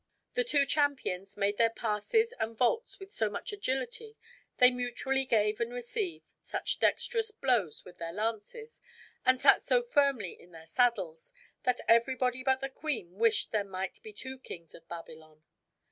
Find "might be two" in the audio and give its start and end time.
13.63-14.39